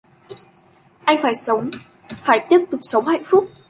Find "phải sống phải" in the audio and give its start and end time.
1.21-2.45